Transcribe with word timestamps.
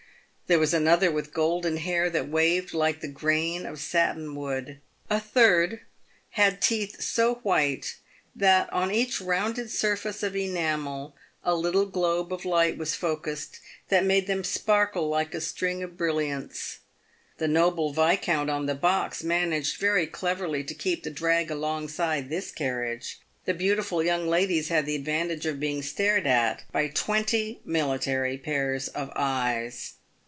There 0.51 0.59
was 0.59 0.71
J. 0.71 0.77
another 0.79 1.09
with 1.09 1.31
golden 1.33 1.77
hair 1.77 2.09
that 2.09 2.27
waved 2.27 2.73
like 2.73 2.99
the 2.99 3.07
grain 3.07 3.65
of 3.65 3.79
satin 3.79 4.35
w 4.35 4.49
T 4.49 4.57
ood. 4.71 4.79
A 5.09 5.17
third 5.17 5.79
had 6.31 6.61
teeth 6.61 7.01
so 7.01 7.35
white 7.35 7.95
that 8.35 8.69
on 8.73 8.91
each 8.91 9.21
rounded 9.21 9.71
surface 9.71 10.23
of 10.23 10.35
enamel 10.35 11.15
a 11.41 11.55
little 11.55 11.85
globe 11.85 12.33
of 12.33 12.43
light 12.43 12.77
was 12.77 12.95
focused 12.95 13.61
that 13.87 14.03
made 14.03 14.27
them 14.27 14.43
sparkle 14.43 15.07
like 15.07 15.33
a 15.33 15.39
string 15.39 15.83
of 15.83 15.95
brilliants. 15.95 16.79
The 17.37 17.47
noble 17.47 17.93
viscount 17.93 18.49
on 18.49 18.65
the 18.65 18.75
box 18.75 19.23
managed 19.23 19.79
very 19.79 20.05
cleverly 20.05 20.65
to 20.65 20.73
keep 20.73 21.03
the 21.03 21.09
drag 21.11 21.49
alongside 21.49 22.29
this 22.29 22.51
carriage. 22.51 23.21
The 23.45 23.53
beautiful 23.53 24.03
young 24.03 24.27
ladies 24.27 24.67
had 24.67 24.85
the 24.85 24.95
advantage 24.97 25.45
of 25.45 25.61
being 25.61 25.81
stared 25.81 26.27
at 26.27 26.65
by 26.73 26.89
twenty 26.89 27.61
military 27.63 28.37
pairs 28.37 28.89
of 28.89 29.13
eyes. 29.15 29.93